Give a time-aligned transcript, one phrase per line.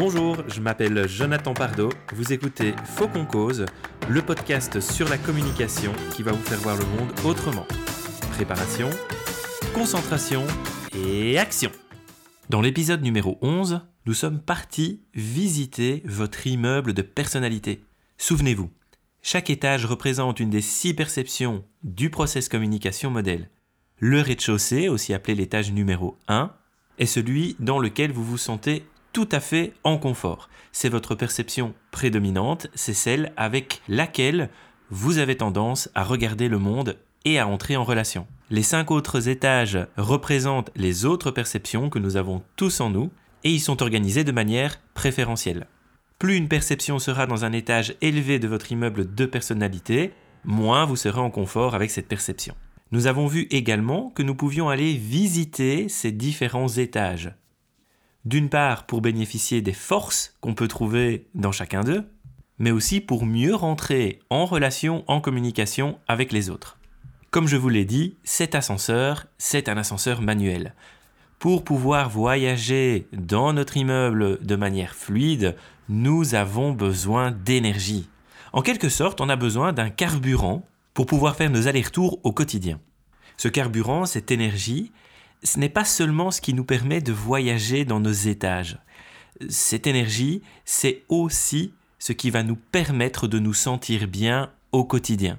[0.00, 1.90] Bonjour, je m'appelle Jonathan Pardo.
[2.14, 3.66] Vous écoutez Faux cause,
[4.08, 7.66] le podcast sur la communication qui va vous faire voir le monde autrement.
[8.32, 8.88] Préparation,
[9.74, 10.46] concentration
[10.96, 11.70] et action.
[12.48, 17.84] Dans l'épisode numéro 11, nous sommes partis visiter votre immeuble de personnalité.
[18.16, 18.70] Souvenez-vous,
[19.20, 23.50] chaque étage représente une des six perceptions du process communication modèle.
[23.98, 26.54] Le rez-de-chaussée, aussi appelé l'étage numéro 1,
[26.98, 28.82] est celui dans lequel vous vous sentez
[29.12, 30.48] tout à fait en confort.
[30.72, 34.50] C'est votre perception prédominante, c'est celle avec laquelle
[34.90, 38.26] vous avez tendance à regarder le monde et à entrer en relation.
[38.50, 43.10] Les cinq autres étages représentent les autres perceptions que nous avons tous en nous
[43.44, 45.66] et ils sont organisés de manière préférentielle.
[46.18, 50.12] Plus une perception sera dans un étage élevé de votre immeuble de personnalité,
[50.44, 52.54] moins vous serez en confort avec cette perception.
[52.92, 57.32] Nous avons vu également que nous pouvions aller visiter ces différents étages.
[58.24, 62.04] D'une part pour bénéficier des forces qu'on peut trouver dans chacun d'eux,
[62.58, 66.78] mais aussi pour mieux rentrer en relation, en communication avec les autres.
[67.30, 70.74] Comme je vous l'ai dit, cet ascenseur, c'est un ascenseur manuel.
[71.38, 75.56] Pour pouvoir voyager dans notre immeuble de manière fluide,
[75.88, 78.10] nous avons besoin d'énergie.
[78.52, 82.78] En quelque sorte, on a besoin d'un carburant pour pouvoir faire nos allers-retours au quotidien.
[83.38, 84.92] Ce carburant, cette énergie,
[85.42, 88.78] ce n'est pas seulement ce qui nous permet de voyager dans nos étages.
[89.48, 95.38] Cette énergie, c'est aussi ce qui va nous permettre de nous sentir bien au quotidien.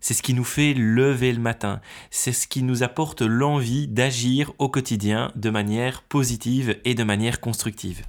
[0.00, 4.52] C'est ce qui nous fait lever le matin, c'est ce qui nous apporte l'envie d'agir
[4.58, 8.04] au quotidien de manière positive et de manière constructive.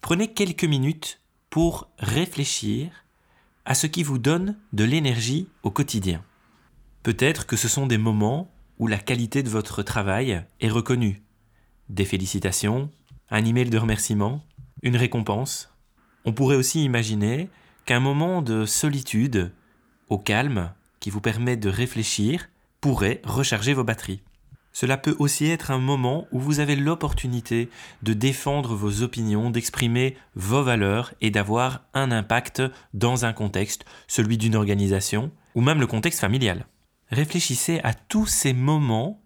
[0.00, 2.90] Prenez quelques minutes pour réfléchir
[3.64, 6.22] à ce qui vous donne de l'énergie au quotidien.
[7.04, 11.22] Peut-être que ce sont des moments où la qualité de votre travail est reconnue.
[11.88, 12.90] Des félicitations,
[13.30, 14.44] un email de remerciement,
[14.82, 15.72] une récompense.
[16.24, 17.48] On pourrait aussi imaginer
[17.84, 19.52] qu'un moment de solitude,
[20.08, 22.48] au calme, qui vous permet de réfléchir,
[22.80, 24.22] pourrait recharger vos batteries.
[24.72, 27.70] Cela peut aussi être un moment où vous avez l'opportunité
[28.02, 34.36] de défendre vos opinions, d'exprimer vos valeurs et d'avoir un impact dans un contexte, celui
[34.36, 36.66] d'une organisation, ou même le contexte familial
[37.10, 39.22] réfléchissez à tous ces moments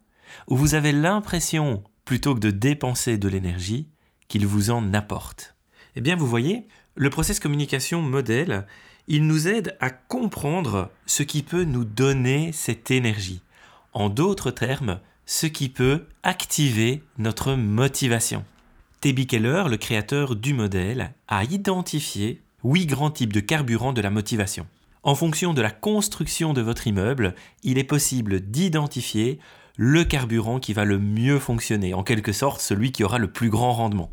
[0.46, 3.88] où vous avez l'impression, plutôt que de dépenser de l'énergie,
[4.28, 5.56] qu'il vous en apporte.
[5.96, 8.66] Eh bien, vous voyez, le process communication modèle,
[9.06, 13.42] il nous aide à comprendre ce qui peut nous donner cette énergie.
[13.92, 18.44] En d'autres termes, ce qui peut activer notre motivation.
[19.00, 19.26] T.B.
[19.26, 24.66] Keller, le créateur du modèle, a identifié huit grands types de carburant de la motivation.
[25.02, 29.38] En fonction de la construction de votre immeuble, il est possible d'identifier
[29.76, 33.48] le carburant qui va le mieux fonctionner, en quelque sorte celui qui aura le plus
[33.48, 34.10] grand rendement.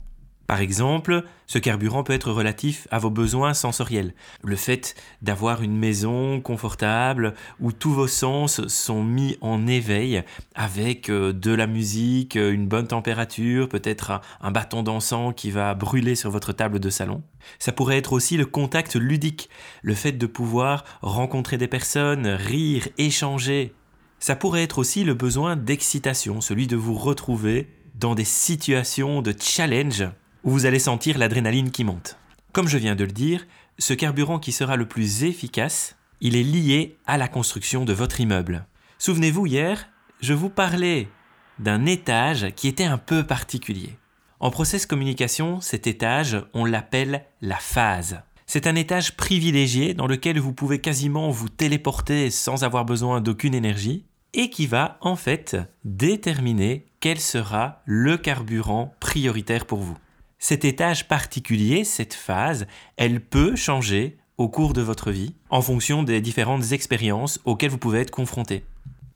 [0.48, 4.14] Par exemple, ce carburant peut être relatif à vos besoins sensoriels.
[4.44, 10.24] Le fait d'avoir une maison confortable où tous vos sens sont mis en éveil
[10.54, 16.14] avec euh, de la musique, une bonne température, peut-être un bâton d'encens qui va brûler
[16.14, 17.24] sur votre table de salon.
[17.58, 19.50] Ça pourrait être aussi le contact ludique,
[19.82, 23.74] le fait de pouvoir rencontrer des personnes, rire, échanger.
[24.20, 29.34] Ça pourrait être aussi le besoin d'excitation, celui de vous retrouver dans des situations de
[29.40, 30.06] challenge
[30.46, 32.18] vous allez sentir l'adrénaline qui monte.
[32.54, 33.48] Comme je viens de le dire,
[33.80, 38.22] ce carburant qui sera le plus efficace, il est lié à la construction de votre
[38.22, 38.68] immeuble.
[39.00, 39.90] Souvenez-vous, hier,
[40.22, 41.10] je vous parlais
[41.58, 43.98] d'un étage qui était un peu particulier.
[44.40, 48.22] En process communication, cet étage, on l'appelle la phase.
[48.46, 53.56] C'est un étage privilégié dans lequel vous pouvez quasiment vous téléporter sans avoir besoin d'aucune
[53.56, 59.98] énergie et qui va en fait déterminer quel sera le carburant prioritaire pour vous.
[60.40, 66.04] Cet étage particulier, cette phase, elle peut changer au cours de votre vie en fonction
[66.04, 68.66] des différentes expériences auxquelles vous pouvez être confronté.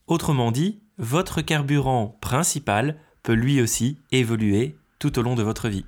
[0.08, 5.85] Autrement dit, votre carburant principal peut lui aussi évoluer tout au long de votre vie.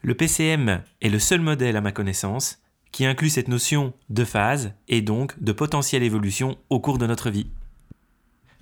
[0.00, 2.58] Le PCM est le seul modèle à ma connaissance
[2.90, 7.30] qui inclut cette notion de phase et donc de potentielle évolution au cours de notre
[7.30, 7.46] vie.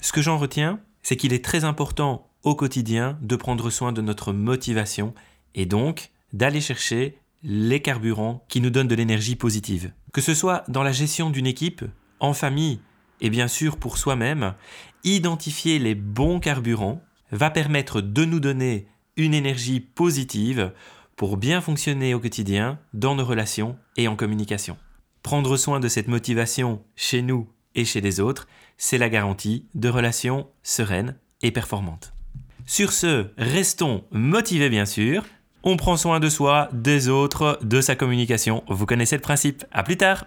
[0.00, 4.00] Ce que j'en retiens, c'est qu'il est très important au quotidien de prendre soin de
[4.00, 5.14] notre motivation
[5.54, 9.92] et donc d'aller chercher les carburants qui nous donnent de l'énergie positive.
[10.12, 11.84] Que ce soit dans la gestion d'une équipe,
[12.18, 12.80] en famille
[13.20, 14.54] et bien sûr pour soi-même,
[15.04, 17.02] identifier les bons carburants
[17.32, 18.86] va permettre de nous donner
[19.16, 20.72] une énergie positive
[21.16, 24.78] pour bien fonctionner au quotidien dans nos relations et en communication.
[25.22, 28.48] Prendre soin de cette motivation chez nous et chez les autres,
[28.78, 32.14] c'est la garantie de relations sereines et performantes.
[32.66, 35.24] Sur ce, restons motivés bien sûr,
[35.62, 38.62] on prend soin de soi, des autres, de sa communication.
[38.68, 39.64] Vous connaissez le principe.
[39.72, 40.26] À plus tard